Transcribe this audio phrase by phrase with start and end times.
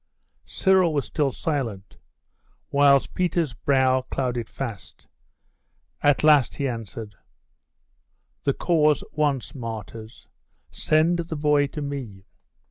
[0.47, 1.99] Cyril was still silent;
[2.71, 5.07] whilst Peter's brow clouded fast.
[6.01, 7.13] At last he answered
[8.45, 10.27] 'The cause wants martyrs.
[10.71, 12.25] Send the boy to me.